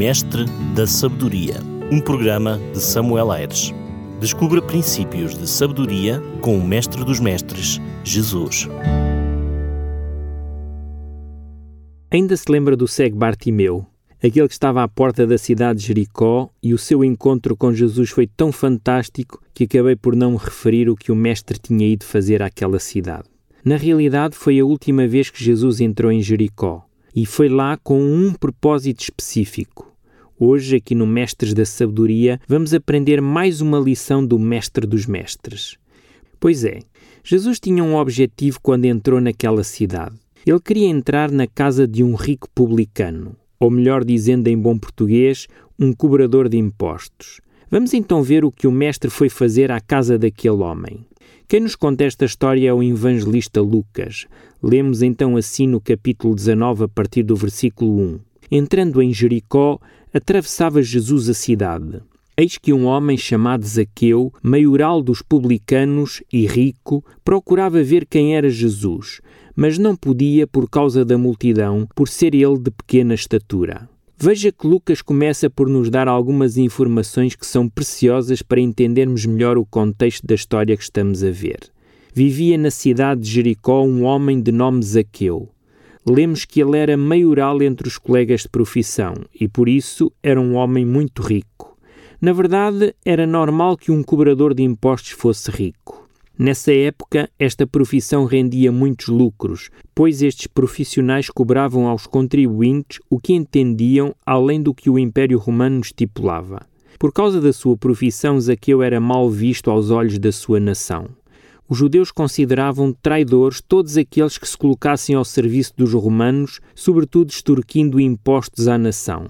Mestre 0.00 0.46
da 0.74 0.86
Sabedoria, 0.86 1.56
um 1.92 2.00
programa 2.00 2.58
de 2.72 2.80
Samuel 2.80 3.30
Aires. 3.30 3.70
Descubra 4.18 4.62
princípios 4.62 5.36
de 5.38 5.46
sabedoria 5.46 6.22
com 6.40 6.56
o 6.56 6.66
Mestre 6.66 7.04
dos 7.04 7.20
Mestres, 7.20 7.78
Jesus. 8.02 8.66
Ainda 12.10 12.34
se 12.34 12.50
lembra 12.50 12.74
do 12.78 12.88
cego 12.88 13.18
Bartimeu, 13.18 13.84
aquele 14.24 14.48
que 14.48 14.54
estava 14.54 14.82
à 14.82 14.88
porta 14.88 15.26
da 15.26 15.36
cidade 15.36 15.80
de 15.80 15.88
Jericó, 15.88 16.48
e 16.62 16.72
o 16.72 16.78
seu 16.78 17.04
encontro 17.04 17.54
com 17.54 17.70
Jesus 17.70 18.08
foi 18.08 18.26
tão 18.26 18.50
fantástico 18.50 19.38
que 19.52 19.64
acabei 19.64 19.96
por 19.96 20.16
não 20.16 20.34
referir 20.34 20.88
o 20.88 20.96
que 20.96 21.12
o 21.12 21.14
Mestre 21.14 21.58
tinha 21.58 21.86
ido 21.86 22.06
fazer 22.06 22.42
àquela 22.42 22.78
cidade. 22.78 23.28
Na 23.62 23.76
realidade, 23.76 24.34
foi 24.34 24.58
a 24.60 24.64
última 24.64 25.06
vez 25.06 25.28
que 25.28 25.44
Jesus 25.44 25.78
entrou 25.78 26.10
em 26.10 26.22
Jericó 26.22 26.86
e 27.14 27.26
foi 27.26 27.50
lá 27.50 27.76
com 27.76 28.00
um 28.00 28.32
propósito 28.32 29.02
específico. 29.02 29.89
Hoje, 30.42 30.76
aqui 30.76 30.94
no 30.94 31.06
Mestres 31.06 31.52
da 31.52 31.66
Sabedoria, 31.66 32.40
vamos 32.48 32.72
aprender 32.72 33.20
mais 33.20 33.60
uma 33.60 33.78
lição 33.78 34.24
do 34.24 34.38
Mestre 34.38 34.86
dos 34.86 35.04
Mestres. 35.04 35.76
Pois 36.40 36.64
é, 36.64 36.78
Jesus 37.22 37.60
tinha 37.60 37.84
um 37.84 37.94
objetivo 37.94 38.58
quando 38.62 38.86
entrou 38.86 39.20
naquela 39.20 39.62
cidade. 39.62 40.16
Ele 40.46 40.58
queria 40.58 40.86
entrar 40.86 41.30
na 41.30 41.46
casa 41.46 41.86
de 41.86 42.02
um 42.02 42.14
rico 42.14 42.48
publicano, 42.54 43.36
ou 43.58 43.70
melhor 43.70 44.02
dizendo 44.02 44.48
em 44.48 44.56
bom 44.56 44.78
português, 44.78 45.46
um 45.78 45.92
cobrador 45.92 46.48
de 46.48 46.56
impostos. 46.56 47.42
Vamos 47.70 47.92
então 47.92 48.22
ver 48.22 48.42
o 48.42 48.50
que 48.50 48.66
o 48.66 48.72
Mestre 48.72 49.10
foi 49.10 49.28
fazer 49.28 49.70
à 49.70 49.78
casa 49.78 50.16
daquele 50.16 50.62
homem. 50.62 51.04
Quem 51.46 51.60
nos 51.60 51.76
conta 51.76 52.04
esta 52.04 52.24
história 52.24 52.66
é 52.66 52.72
o 52.72 52.82
evangelista 52.82 53.60
Lucas. 53.60 54.26
Lemos 54.62 55.02
então 55.02 55.36
assim 55.36 55.66
no 55.66 55.82
capítulo 55.82 56.34
19, 56.34 56.84
a 56.84 56.88
partir 56.88 57.24
do 57.24 57.36
versículo 57.36 58.00
1. 58.00 58.20
Entrando 58.52 59.00
em 59.00 59.12
Jericó, 59.12 59.78
atravessava 60.12 60.82
Jesus 60.82 61.28
a 61.28 61.34
cidade. 61.34 62.00
Eis 62.36 62.56
que 62.56 62.72
um 62.72 62.86
homem 62.86 63.16
chamado 63.16 63.66
Zaqueu, 63.66 64.32
maioral 64.42 65.02
dos 65.02 65.20
publicanos 65.20 66.22
e 66.32 66.46
rico, 66.46 67.04
procurava 67.22 67.82
ver 67.82 68.06
quem 68.06 68.34
era 68.34 68.48
Jesus, 68.48 69.20
mas 69.54 69.76
não 69.76 69.94
podia 69.94 70.46
por 70.46 70.68
causa 70.68 71.04
da 71.04 71.18
multidão, 71.18 71.86
por 71.94 72.08
ser 72.08 72.34
ele 72.34 72.58
de 72.58 72.70
pequena 72.70 73.12
estatura. 73.12 73.88
Veja 74.16 74.52
que 74.52 74.66
Lucas 74.66 75.00
começa 75.00 75.48
por 75.48 75.68
nos 75.68 75.88
dar 75.90 76.06
algumas 76.06 76.56
informações 76.56 77.34
que 77.34 77.46
são 77.46 77.68
preciosas 77.68 78.42
para 78.42 78.60
entendermos 78.60 79.24
melhor 79.24 79.56
o 79.56 79.64
contexto 79.64 80.26
da 80.26 80.34
história 80.34 80.76
que 80.76 80.82
estamos 80.82 81.24
a 81.24 81.30
ver. 81.30 81.58
Vivia 82.12 82.58
na 82.58 82.70
cidade 82.70 83.20
de 83.20 83.30
Jericó 83.30 83.82
um 83.82 84.04
homem 84.04 84.40
de 84.40 84.50
nome 84.50 84.82
Zaqueu. 84.82 85.48
Lemos 86.06 86.44
que 86.44 86.60
ele 86.60 86.78
era 86.78 86.96
maioral 86.96 87.62
entre 87.62 87.86
os 87.86 87.98
colegas 87.98 88.42
de 88.42 88.48
profissão 88.48 89.14
e, 89.38 89.46
por 89.46 89.68
isso, 89.68 90.10
era 90.22 90.40
um 90.40 90.54
homem 90.54 90.84
muito 90.84 91.22
rico. 91.22 91.76
Na 92.20 92.32
verdade, 92.32 92.94
era 93.04 93.26
normal 93.26 93.76
que 93.76 93.90
um 93.90 94.02
cobrador 94.02 94.54
de 94.54 94.62
impostos 94.62 95.12
fosse 95.12 95.50
rico. 95.50 96.08
Nessa 96.38 96.72
época, 96.72 97.28
esta 97.38 97.66
profissão 97.66 98.24
rendia 98.24 98.72
muitos 98.72 99.08
lucros, 99.08 99.68
pois 99.94 100.22
estes 100.22 100.46
profissionais 100.46 101.28
cobravam 101.28 101.86
aos 101.86 102.06
contribuintes 102.06 102.98
o 103.10 103.20
que 103.20 103.34
entendiam 103.34 104.14
além 104.24 104.62
do 104.62 104.72
que 104.72 104.88
o 104.88 104.98
Império 104.98 105.38
Romano 105.38 105.80
estipulava. 105.80 106.62
Por 106.98 107.12
causa 107.12 107.42
da 107.42 107.52
sua 107.52 107.76
profissão, 107.76 108.40
Zaqueu 108.40 108.82
era 108.82 108.98
mal 108.98 109.28
visto 109.28 109.70
aos 109.70 109.90
olhos 109.90 110.18
da 110.18 110.32
sua 110.32 110.58
nação. 110.58 111.08
Os 111.70 111.78
judeus 111.78 112.10
consideravam 112.10 112.92
traidores 112.92 113.60
todos 113.60 113.96
aqueles 113.96 114.36
que 114.36 114.48
se 114.48 114.58
colocassem 114.58 115.14
ao 115.14 115.24
serviço 115.24 115.72
dos 115.76 115.92
romanos, 115.92 116.58
sobretudo 116.74 117.30
extorquindo 117.30 118.00
impostos 118.00 118.66
à 118.66 118.76
nação. 118.76 119.28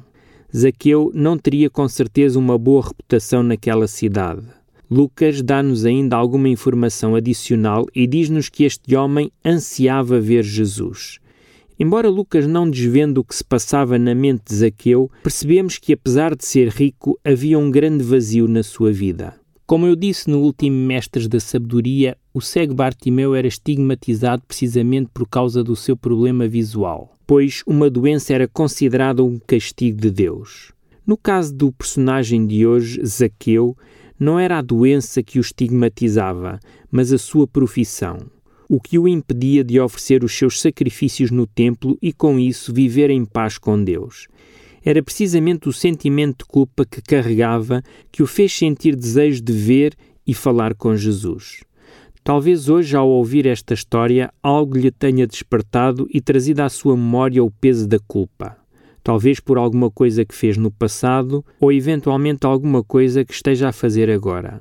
Zaqueu 0.57 1.13
não 1.15 1.37
teria 1.37 1.69
com 1.69 1.87
certeza 1.87 2.39
uma 2.39 2.57
boa 2.57 2.89
reputação 2.89 3.43
naquela 3.43 3.87
cidade. 3.87 4.41
Lucas 4.91 5.43
dá-nos 5.43 5.85
ainda 5.85 6.17
alguma 6.17 6.49
informação 6.49 7.15
adicional 7.15 7.87
e 7.95 8.07
diz-nos 8.07 8.49
que 8.49 8.65
este 8.65 8.97
homem 8.97 9.31
ansiava 9.45 10.19
ver 10.19 10.43
Jesus. 10.43 11.19
Embora 11.79 12.09
Lucas 12.09 12.47
não 12.47 12.71
desvenda 12.71 13.21
o 13.21 13.25
que 13.25 13.35
se 13.35 13.45
passava 13.45 13.99
na 13.99 14.15
mente 14.15 14.45
de 14.49 14.55
Zaqueu, 14.55 15.11
percebemos 15.23 15.77
que, 15.77 15.93
apesar 15.93 16.35
de 16.35 16.47
ser 16.47 16.69
rico, 16.69 17.21
havia 17.23 17.59
um 17.59 17.71
grande 17.71 18.03
vazio 18.03 18.49
na 18.49 18.63
sua 18.63 18.91
vida. 18.91 19.40
Como 19.71 19.87
eu 19.87 19.95
disse 19.95 20.29
no 20.29 20.41
último 20.41 20.77
Mestres 20.77 21.29
da 21.29 21.39
Sabedoria, 21.39 22.19
o 22.35 22.41
cego 22.41 22.75
Bartimeu 22.75 23.37
era 23.37 23.47
estigmatizado 23.47 24.43
precisamente 24.45 25.09
por 25.15 25.29
causa 25.29 25.63
do 25.63 25.77
seu 25.77 25.97
problema 25.97 26.49
visual, 26.49 27.15
pois 27.25 27.63
uma 27.65 27.89
doença 27.89 28.35
era 28.35 28.49
considerada 28.49 29.23
um 29.23 29.39
castigo 29.39 30.01
de 30.01 30.11
Deus. 30.11 30.73
No 31.07 31.17
caso 31.17 31.55
do 31.55 31.71
personagem 31.71 32.49
de 32.49 32.67
hoje, 32.67 33.01
Zaqueu, 33.07 33.77
não 34.19 34.41
era 34.41 34.59
a 34.59 34.61
doença 34.61 35.23
que 35.23 35.39
o 35.39 35.41
estigmatizava, 35.41 36.59
mas 36.91 37.13
a 37.13 37.19
sua 37.19 37.47
profissão, 37.47 38.19
o 38.69 38.81
que 38.81 38.99
o 38.99 39.07
impedia 39.07 39.63
de 39.63 39.79
oferecer 39.79 40.25
os 40.25 40.37
seus 40.37 40.61
sacrifícios 40.61 41.31
no 41.31 41.47
templo 41.47 41.97
e, 42.03 42.13
com 42.13 42.41
isso, 42.41 42.75
viver 42.75 43.09
em 43.09 43.25
paz 43.25 43.57
com 43.57 43.81
Deus. 43.81 44.27
Era 44.85 45.03
precisamente 45.03 45.69
o 45.69 45.73
sentimento 45.73 46.45
de 46.45 46.45
culpa 46.47 46.85
que 46.85 47.03
carregava 47.03 47.83
que 48.11 48.23
o 48.23 48.27
fez 48.27 48.53
sentir 48.53 48.97
desejo 48.97 49.43
de 49.43 49.53
ver 49.53 49.95
e 50.27 50.33
falar 50.33 50.75
com 50.75 50.97
Jesus. 50.97 51.61
Talvez 52.23 52.69
hoje, 52.69 52.97
ao 52.97 53.09
ouvir 53.09 53.47
esta 53.47 53.75
história, 53.75 54.31
algo 54.43 54.77
lhe 54.77 54.91
tenha 54.91 55.27
despertado 55.27 56.07
e 56.13 56.21
trazido 56.21 56.61
à 56.61 56.69
sua 56.69 56.97
memória 56.97 57.43
o 57.43 57.51
peso 57.51 57.87
da 57.87 57.99
culpa 57.99 58.61
talvez 59.03 59.41
por 59.41 59.59
alguma 59.59 59.91
coisa 59.91 60.25
que 60.25 60.35
fez 60.35 60.57
no 60.57 60.71
passado 60.71 61.45
ou 61.59 61.73
eventualmente 61.73 62.47
alguma 62.47 62.83
coisa 62.83 63.25
que 63.25 63.33
esteja 63.33 63.69
a 63.69 63.73
fazer 63.73 64.11
agora. 64.11 64.61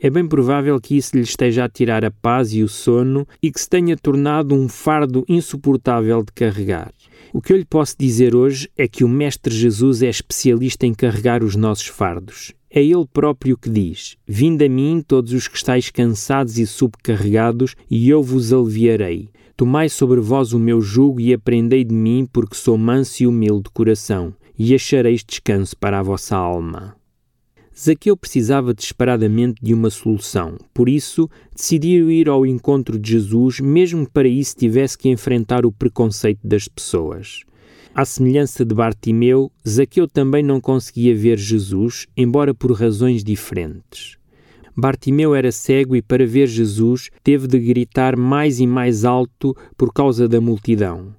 É 0.00 0.10
bem 0.10 0.26
provável 0.26 0.78
que 0.80 0.96
isso 0.96 1.16
lhe 1.16 1.22
esteja 1.22 1.64
a 1.64 1.68
tirar 1.68 2.04
a 2.04 2.10
paz 2.10 2.52
e 2.52 2.62
o 2.62 2.68
sono 2.68 3.26
e 3.42 3.50
que 3.50 3.60
se 3.60 3.68
tenha 3.68 3.96
tornado 3.96 4.54
um 4.54 4.68
fardo 4.68 5.24
insuportável 5.28 6.22
de 6.22 6.32
carregar. 6.32 6.92
O 7.36 7.42
que 7.42 7.52
eu 7.52 7.56
lhe 7.56 7.64
posso 7.64 7.96
dizer 7.98 8.32
hoje 8.32 8.70
é 8.78 8.86
que 8.86 9.02
o 9.02 9.08
Mestre 9.08 9.52
Jesus 9.52 10.02
é 10.02 10.08
especialista 10.08 10.86
em 10.86 10.94
carregar 10.94 11.42
os 11.42 11.56
nossos 11.56 11.88
fardos. 11.88 12.52
É 12.70 12.80
Ele 12.80 13.04
próprio 13.12 13.58
que 13.58 13.68
diz: 13.68 14.16
Vinde 14.24 14.66
a 14.66 14.68
mim, 14.68 15.02
todos 15.04 15.32
os 15.32 15.48
que 15.48 15.56
estáis 15.56 15.90
cansados 15.90 16.60
e 16.60 16.64
subcarregados, 16.64 17.74
e 17.90 18.08
eu 18.08 18.22
vos 18.22 18.52
aliviarei. 18.52 19.30
Tomai 19.56 19.88
sobre 19.88 20.20
vós 20.20 20.52
o 20.52 20.60
meu 20.60 20.80
jugo 20.80 21.20
e 21.20 21.34
aprendei 21.34 21.82
de 21.82 21.92
mim, 21.92 22.24
porque 22.32 22.54
sou 22.54 22.78
manso 22.78 23.24
e 23.24 23.26
humilde 23.26 23.64
de 23.64 23.70
coração, 23.70 24.32
e 24.56 24.72
achareis 24.72 25.24
descanso 25.24 25.76
para 25.76 25.98
a 25.98 26.02
vossa 26.04 26.36
alma. 26.36 26.94
Zaqueu 27.76 28.16
precisava 28.16 28.72
desesperadamente 28.72 29.56
de 29.60 29.74
uma 29.74 29.90
solução, 29.90 30.56
por 30.72 30.88
isso 30.88 31.28
decidiu 31.54 32.08
ir 32.08 32.28
ao 32.28 32.46
encontro 32.46 32.96
de 32.96 33.10
Jesus, 33.10 33.58
mesmo 33.58 34.08
para 34.08 34.28
isso 34.28 34.56
tivesse 34.56 34.96
que 34.96 35.08
enfrentar 35.08 35.66
o 35.66 35.72
preconceito 35.72 36.38
das 36.44 36.68
pessoas. 36.68 37.40
À 37.92 38.04
semelhança 38.04 38.64
de 38.64 38.74
Bartimeu, 38.74 39.50
Zaqueu 39.68 40.06
também 40.06 40.42
não 40.42 40.60
conseguia 40.60 41.16
ver 41.16 41.36
Jesus, 41.36 42.06
embora 42.16 42.54
por 42.54 42.72
razões 42.72 43.24
diferentes. 43.24 44.18
Bartimeu 44.76 45.34
era 45.34 45.52
cego 45.52 45.94
e, 45.94 46.02
para 46.02 46.26
ver 46.26 46.48
Jesus, 46.48 47.10
teve 47.22 47.46
de 47.46 47.58
gritar 47.58 48.16
mais 48.16 48.58
e 48.58 48.66
mais 48.66 49.04
alto 49.04 49.56
por 49.76 49.92
causa 49.92 50.28
da 50.28 50.40
multidão. 50.40 51.14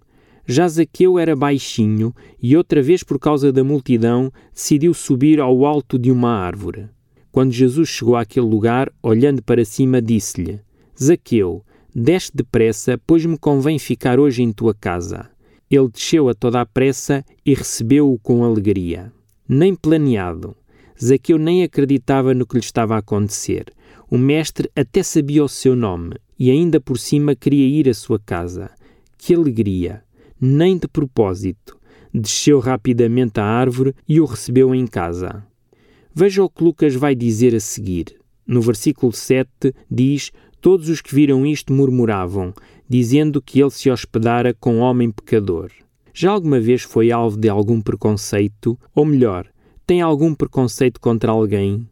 Já 0.48 0.68
Zaqueu 0.68 1.18
era 1.18 1.36
baixinho 1.36 2.14
e, 2.42 2.56
outra 2.56 2.82
vez 2.82 3.02
por 3.02 3.18
causa 3.20 3.52
da 3.52 3.64
multidão, 3.64 4.32
decidiu 4.54 4.94
subir 4.94 5.40
ao 5.40 5.66
alto 5.66 5.98
de 5.98 6.12
uma 6.12 6.32
árvore. 6.32 6.88
Quando 7.32 7.52
Jesus 7.52 7.90
chegou 7.90 8.16
àquele 8.16 8.46
lugar, 8.46 8.92
olhando 9.02 9.42
para 9.42 9.66
cima, 9.66 10.02
disse-lhe: 10.02 10.62
Zaqueu, 11.02 11.64
desce 11.94 12.32
depressa, 12.34 13.00
pois 13.06 13.26
me 13.26 13.38
convém 13.38 13.80
ficar 13.80 14.20
hoje 14.20 14.44
em 14.44 14.54
tua 14.54 14.74
casa. 14.74 15.30
Ele 15.70 15.90
desceu 15.90 16.30
a 16.30 16.34
toda 16.36 16.62
a 16.62 16.66
pressa 16.66 17.26
e 17.44 17.54
recebeu-o 17.54 18.20
com 18.20 18.44
alegria. 18.44 19.12
Nem 19.50 19.76
planeado, 19.76 20.56
Zaqueu 21.04 21.38
nem 21.38 21.64
acreditava 21.64 22.34
no 22.34 22.46
que 22.46 22.56
lhe 22.56 22.64
estava 22.64 22.96
a 22.96 23.00
acontecer. 23.00 23.66
O 24.10 24.18
mestre 24.18 24.70
até 24.76 25.02
sabia 25.02 25.44
o 25.44 25.50
seu 25.50 25.76
nome 25.76 26.16
e 26.38 26.52
ainda 26.52 26.80
por 26.80 26.98
cima 26.98 27.36
queria 27.36 27.68
ir 27.68 27.90
à 27.90 27.94
sua 27.94 28.20
casa. 28.20 28.70
Que 29.18 29.34
alegria! 29.34 30.05
Nem 30.40 30.78
de 30.78 30.88
propósito. 30.88 31.78
Desceu 32.14 32.60
rapidamente 32.60 33.40
à 33.40 33.44
árvore 33.44 33.94
e 34.08 34.20
o 34.20 34.26
recebeu 34.26 34.74
em 34.74 34.86
casa. 34.88 35.46
Veja 36.14 36.44
o 36.44 36.50
que 36.50 36.64
Lucas 36.64 36.96
vai 36.96 37.14
dizer 37.14 37.54
a 37.56 37.60
seguir. 37.60 38.16
No 38.48 38.62
versículo 38.62 39.12
7 39.12 39.74
diz: 39.90 40.32
Todos 40.62 40.88
os 40.90 41.02
que 41.02 41.14
viram 41.14 41.46
isto 41.46 41.74
murmuravam, 41.74 42.54
dizendo 42.88 43.42
que 43.42 43.60
ele 43.60 43.72
se 43.72 43.90
hospedara 43.90 44.54
com 44.54 44.76
um 44.76 44.80
homem 44.80 45.12
pecador. 45.12 45.72
Já 46.14 46.32
alguma 46.32 46.60
vez 46.60 46.84
foi 46.84 47.12
alvo 47.12 47.38
de 47.38 47.50
algum 47.50 47.82
preconceito? 47.82 48.80
Ou 48.94 49.04
melhor, 49.04 49.48
tem 49.86 50.02
algum 50.02 50.34
preconceito 50.34 51.00
contra 51.00 51.32
alguém? 51.32 51.88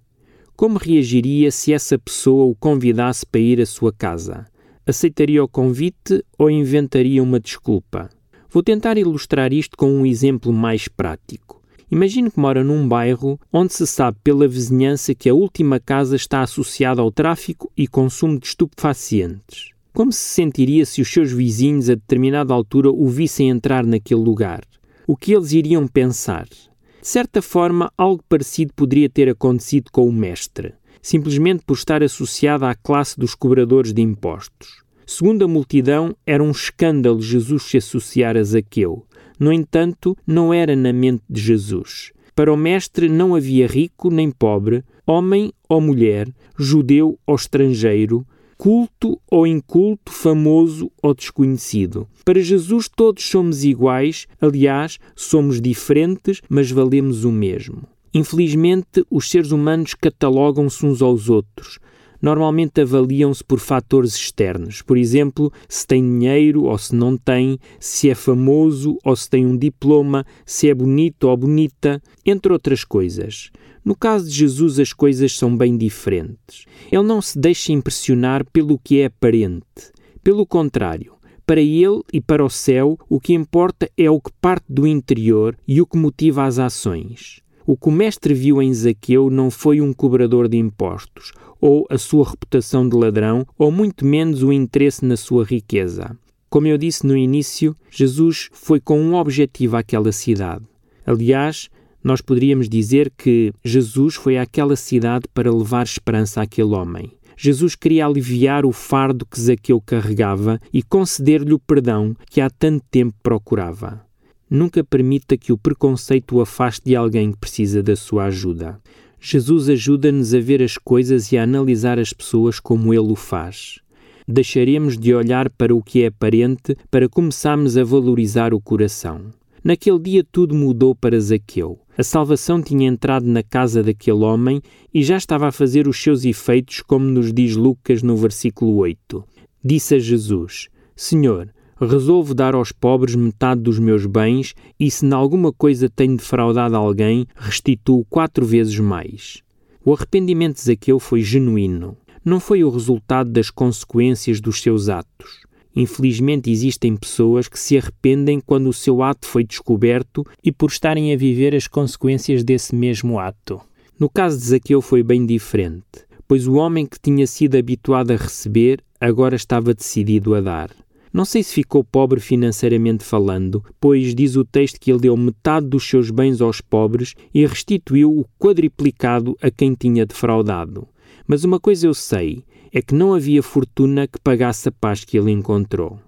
Como 0.55 0.77
reagiria 0.77 1.51
se 1.51 1.73
essa 1.73 1.99
pessoa 1.99 2.45
o 2.45 2.55
convidasse 2.55 3.25
para 3.25 3.41
ir 3.41 3.59
à 3.59 3.65
sua 3.65 3.91
casa? 3.91 4.45
Aceitaria 4.85 5.43
o 5.43 5.47
convite 5.47 6.23
ou 6.37 6.49
inventaria 6.49 7.21
uma 7.21 7.39
desculpa? 7.39 8.09
Vou 8.53 8.61
tentar 8.61 8.99
ilustrar 8.99 9.51
isto 9.51 9.75
com 9.75 9.91
um 9.91 10.05
exemplo 10.05 10.53
mais 10.53 10.87
prático. 10.87 11.59
Imagine 11.89 12.29
que 12.29 12.39
mora 12.39 12.63
num 12.63 12.87
bairro 12.87 13.39
onde 13.51 13.73
se 13.73 13.87
sabe 13.87 14.19
pela 14.23 14.47
vizinhança 14.47 15.15
que 15.15 15.27
a 15.27 15.33
última 15.33 15.79
casa 15.79 16.15
está 16.15 16.41
associada 16.41 17.01
ao 17.01 17.11
tráfico 17.11 17.71
e 17.75 17.87
consumo 17.87 18.39
de 18.39 18.45
estupefacientes. 18.45 19.71
Como 19.91 20.11
se 20.11 20.19
sentiria 20.19 20.85
se 20.85 21.01
os 21.01 21.11
seus 21.11 21.31
vizinhos 21.31 21.89
a 21.89 21.95
determinada 21.95 22.53
altura 22.53 22.91
o 22.91 23.07
vissem 23.07 23.49
entrar 23.49 23.83
naquele 23.83 24.21
lugar? 24.21 24.61
O 25.07 25.17
que 25.17 25.33
eles 25.33 25.51
iriam 25.51 25.87
pensar? 25.87 26.45
De 26.45 27.07
certa 27.07 27.41
forma, 27.41 27.91
algo 27.97 28.23
parecido 28.29 28.71
poderia 28.75 29.09
ter 29.09 29.29
acontecido 29.29 29.89
com 29.91 30.07
o 30.07 30.13
mestre, 30.13 30.75
simplesmente 31.01 31.63
por 31.65 31.73
estar 31.73 32.03
associado 32.03 32.65
à 32.65 32.75
classe 32.75 33.19
dos 33.19 33.33
cobradores 33.33 33.91
de 33.91 34.03
impostos. 34.03 34.83
Segundo 35.05 35.45
a 35.45 35.47
multidão, 35.47 36.15
era 36.25 36.43
um 36.43 36.51
escândalo 36.51 37.21
Jesus 37.21 37.63
se 37.63 37.77
associar 37.77 38.37
a 38.37 38.43
Zaqueu. 38.43 39.05
No 39.39 39.51
entanto, 39.51 40.15
não 40.25 40.53
era 40.53 40.75
na 40.75 40.93
mente 40.93 41.23
de 41.29 41.41
Jesus. 41.41 42.11
Para 42.35 42.51
o 42.51 42.57
Mestre 42.57 43.09
não 43.09 43.35
havia 43.35 43.67
rico 43.67 44.09
nem 44.09 44.31
pobre, 44.31 44.83
homem 45.05 45.51
ou 45.69 45.79
mulher, 45.79 46.27
judeu 46.57 47.19
ou 47.27 47.35
estrangeiro, 47.35 48.25
culto 48.57 49.19
ou 49.29 49.45
inculto, 49.45 50.11
famoso 50.11 50.89
ou 51.01 51.13
desconhecido. 51.13 52.07
Para 52.23 52.39
Jesus 52.39 52.87
todos 52.87 53.23
somos 53.25 53.63
iguais, 53.63 54.25
aliás, 54.39 54.97
somos 55.15 55.59
diferentes, 55.59 56.41
mas 56.49 56.71
valemos 56.71 57.25
o 57.25 57.31
mesmo. 57.31 57.83
Infelizmente, 58.13 59.05
os 59.11 59.29
seres 59.29 59.51
humanos 59.51 59.93
catalogam-se 59.93 60.85
uns 60.85 61.01
aos 61.01 61.29
outros. 61.29 61.79
Normalmente 62.23 62.79
avaliam-se 62.79 63.43
por 63.43 63.59
fatores 63.59 64.15
externos, 64.15 64.81
por 64.81 64.95
exemplo, 64.95 65.51
se 65.67 65.85
tem 65.85 66.01
dinheiro 66.01 66.63
ou 66.63 66.77
se 66.77 66.95
não 66.95 67.17
tem, 67.17 67.59
se 67.81 68.09
é 68.09 68.15
famoso 68.15 68.97
ou 69.03 69.13
se 69.13 69.29
tem 69.29 69.45
um 69.45 69.57
diploma, 69.57 70.25
se 70.45 70.69
é 70.69 70.73
bonito 70.73 71.25
ou 71.25 71.35
bonita, 71.35 72.01
entre 72.25 72.53
outras 72.53 72.85
coisas. 72.85 73.51
No 73.83 73.93
caso 73.93 74.29
de 74.29 74.37
Jesus, 74.37 74.79
as 74.79 74.93
coisas 74.93 75.37
são 75.37 75.57
bem 75.57 75.75
diferentes. 75.75 76.65
Ele 76.89 77.03
não 77.03 77.21
se 77.21 77.37
deixa 77.37 77.73
impressionar 77.73 78.45
pelo 78.53 78.79
que 78.79 79.01
é 79.01 79.07
aparente. 79.07 79.91
Pelo 80.23 80.45
contrário, 80.45 81.15
para 81.45 81.59
ele 81.59 82.03
e 82.13 82.21
para 82.21 82.45
o 82.45 82.49
céu, 82.49 82.97
o 83.09 83.19
que 83.19 83.33
importa 83.33 83.91
é 83.97 84.09
o 84.09 84.21
que 84.21 84.31
parte 84.39 84.63
do 84.69 84.87
interior 84.87 85.57
e 85.67 85.81
o 85.81 85.85
que 85.85 85.97
motiva 85.97 86.45
as 86.45 86.57
ações. 86.57 87.42
O 87.65 87.77
que 87.77 87.87
o 87.87 87.91
mestre 87.91 88.33
viu 88.33 88.61
em 88.61 88.73
Zaqueu 88.73 89.29
não 89.29 89.49
foi 89.49 89.79
um 89.79 89.93
cobrador 89.93 90.49
de 90.49 90.57
impostos, 90.57 91.31
ou 91.61 91.85
a 91.89 91.97
sua 91.97 92.29
reputação 92.29 92.87
de 92.87 92.95
ladrão, 92.95 93.45
ou 93.57 93.71
muito 93.71 94.05
menos 94.05 94.43
o 94.43 94.51
interesse 94.51 95.05
na 95.05 95.15
sua 95.15 95.45
riqueza. 95.45 96.17
Como 96.49 96.67
eu 96.67 96.77
disse 96.77 97.07
no 97.07 97.15
início, 97.15 97.75
Jesus 97.89 98.49
foi 98.51 98.79
com 98.79 98.99
um 98.99 99.15
objetivo 99.15 99.77
àquela 99.77 100.11
cidade. 100.11 100.65
Aliás, 101.05 101.69
nós 102.03 102.19
poderíamos 102.19 102.67
dizer 102.67 103.11
que 103.17 103.53
Jesus 103.63 104.15
foi 104.15 104.37
àquela 104.37 104.75
cidade 104.75 105.25
para 105.33 105.51
levar 105.51 105.85
esperança 105.85 106.41
àquele 106.41 106.73
homem. 106.75 107.13
Jesus 107.37 107.75
queria 107.75 108.05
aliviar 108.05 108.65
o 108.65 108.71
fardo 108.71 109.25
que 109.25 109.39
Zaqueu 109.39 109.81
carregava 109.81 110.59
e 110.71 110.83
conceder-lhe 110.83 111.53
o 111.53 111.59
perdão 111.59 112.15
que 112.29 112.41
há 112.41 112.49
tanto 112.49 112.83
tempo 112.91 113.15
procurava. 113.23 114.05
Nunca 114.53 114.83
permita 114.83 115.35
que 115.35 115.51
o 115.51 115.57
preconceito 115.57 116.35
o 116.35 116.41
afaste 116.41 116.83
de 116.85 116.95
alguém 116.95 117.31
que 117.31 117.39
precisa 117.39 117.81
da 117.81 117.95
sua 117.95 118.25
ajuda. 118.25 118.79
Jesus 119.19 119.67
ajuda-nos 119.67 120.31
a 120.31 120.39
ver 120.39 120.61
as 120.61 120.77
coisas 120.77 121.31
e 121.31 121.37
a 121.39 121.41
analisar 121.41 121.97
as 121.97 122.13
pessoas 122.13 122.59
como 122.59 122.93
ele 122.93 123.11
o 123.11 123.15
faz. 123.15 123.79
Deixaremos 124.27 124.95
de 124.95 125.11
olhar 125.11 125.49
para 125.49 125.73
o 125.73 125.81
que 125.81 126.03
é 126.03 126.05
aparente 126.05 126.77
para 126.91 127.09
começarmos 127.09 127.77
a 127.77 127.83
valorizar 127.83 128.53
o 128.53 128.61
coração. 128.61 129.31
Naquele 129.63 129.97
dia 129.97 130.23
tudo 130.23 130.53
mudou 130.53 130.93
para 130.93 131.19
Zaqueu. 131.19 131.79
A 131.97 132.03
salvação 132.03 132.61
tinha 132.61 132.87
entrado 132.87 133.25
na 133.25 133.41
casa 133.41 133.81
daquele 133.81 134.23
homem 134.23 134.61
e 134.93 135.01
já 135.01 135.17
estava 135.17 135.47
a 135.47 135.51
fazer 135.51 135.87
os 135.87 135.99
seus 135.99 136.25
efeitos, 136.25 136.81
como 136.81 137.05
nos 137.05 137.33
diz 137.33 137.55
Lucas 137.55 138.03
no 138.03 138.15
versículo 138.15 138.75
8. 138.75 139.23
Disse 139.65 139.95
a 139.95 139.99
Jesus: 139.99 140.69
Senhor, 140.95 141.49
resolvo 141.87 142.33
dar 142.33 142.55
aos 142.55 142.71
pobres 142.71 143.15
metade 143.15 143.61
dos 143.61 143.79
meus 143.79 144.05
bens 144.05 144.53
e, 144.79 144.89
se 144.89 145.05
em 145.05 145.11
alguma 145.13 145.51
coisa 145.51 145.89
tenho 145.89 146.17
defraudado 146.17 146.75
alguém, 146.75 147.25
restituo 147.35 148.05
quatro 148.09 148.45
vezes 148.45 148.77
mais. 148.79 149.41
O 149.83 149.93
arrependimento 149.93 150.55
de 150.55 150.61
Zaqueu 150.61 150.99
foi 150.99 151.21
genuíno. 151.21 151.97
Não 152.23 152.39
foi 152.39 152.63
o 152.63 152.69
resultado 152.69 153.29
das 153.29 153.49
consequências 153.49 154.39
dos 154.39 154.61
seus 154.61 154.87
atos. 154.87 155.43
Infelizmente, 155.75 156.51
existem 156.51 156.95
pessoas 156.95 157.47
que 157.47 157.59
se 157.59 157.77
arrependem 157.77 158.39
quando 158.39 158.69
o 158.69 158.73
seu 158.73 159.01
ato 159.01 159.27
foi 159.27 159.43
descoberto 159.43 160.25
e 160.43 160.51
por 160.51 160.69
estarem 160.69 161.11
a 161.11 161.17
viver 161.17 161.55
as 161.55 161.67
consequências 161.67 162.43
desse 162.43 162.75
mesmo 162.75 163.19
ato. 163.19 163.59
No 163.99 164.09
caso 164.09 164.37
de 164.37 164.45
Zaqueu 164.45 164.81
foi 164.81 165.03
bem 165.03 165.25
diferente, 165.25 166.05
pois 166.27 166.47
o 166.47 166.53
homem 166.53 166.85
que 166.85 166.99
tinha 166.99 167.25
sido 167.25 167.57
habituado 167.57 168.11
a 168.11 168.15
receber 168.15 168.81
agora 168.99 169.35
estava 169.35 169.73
decidido 169.73 170.35
a 170.35 170.41
dar. 170.41 170.69
Não 171.13 171.25
sei 171.25 171.43
se 171.43 171.53
ficou 171.53 171.83
pobre 171.83 172.19
financeiramente 172.19 173.03
falando, 173.03 173.63
pois 173.79 174.15
diz 174.15 174.35
o 174.35 174.43
texto 174.43 174.79
que 174.79 174.91
ele 174.91 175.01
deu 175.01 175.15
metade 175.15 175.67
dos 175.67 175.87
seus 175.87 176.09
bens 176.09 176.41
aos 176.41 176.59
pobres 176.59 177.13
e 177.31 177.45
restituiu 177.45 178.09
o 178.09 178.25
quadriplicado 178.39 179.37
a 179.39 179.51
quem 179.51 179.75
tinha 179.75 180.07
defraudado. 180.07 180.87
Mas 181.27 181.43
uma 181.43 181.59
coisa 181.59 181.85
eu 181.85 181.93
sei: 181.93 182.43
é 182.73 182.81
que 182.81 182.95
não 182.95 183.13
havia 183.13 183.43
fortuna 183.43 184.07
que 184.07 184.19
pagasse 184.19 184.69
a 184.69 184.71
paz 184.71 185.05
que 185.05 185.15
ele 185.15 185.29
encontrou. 185.29 185.99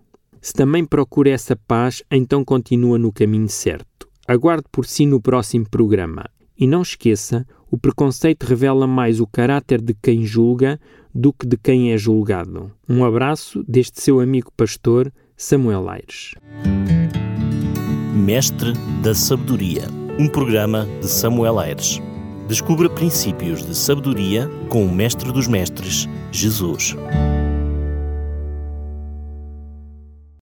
Se 0.42 0.54
também 0.54 0.84
procura 0.84 1.30
essa 1.30 1.56
paz, 1.56 2.02
então 2.10 2.44
continua 2.44 2.98
no 2.98 3.12
caminho 3.12 3.48
certo. 3.48 4.08
Aguarde 4.28 4.66
por 4.72 4.88
si 4.88 5.06
no 5.06 5.22
próximo 5.22 5.70
programa. 5.70 6.26
E 6.58 6.66
não 6.66 6.82
esqueça, 6.82 7.46
o 7.70 7.78
preconceito 7.78 8.44
revela 8.44 8.88
mais 8.88 9.20
o 9.20 9.28
caráter 9.28 9.82
de 9.82 9.94
quem 9.94 10.26
julga 10.26 10.80
do 11.16 11.32
que 11.32 11.48
de 11.48 11.56
quem 11.56 11.94
é 11.94 11.98
julgado. 11.98 12.70
Um 12.88 13.06
abraço 13.06 13.64
deste 13.66 14.02
seu 14.02 14.20
amigo 14.20 14.52
pastor, 14.56 15.10
Samuel 15.38 15.88
Aires. 15.90 16.36
Mestre 18.14 18.74
da 19.02 19.16
Sabedoria, 19.16 19.84
um 20.20 20.28
programa 20.28 20.86
de 21.00 21.08
Samuel 21.08 21.58
Aires. 21.58 22.02
Descubra 22.50 22.90
princípios 22.90 23.66
de 23.66 23.76
sabedoria 23.76 24.50
com 24.70 24.86
o 24.86 24.94
Mestre 24.94 25.32
dos 25.32 25.48
Mestres, 25.48 26.08
Jesus. 26.32 26.96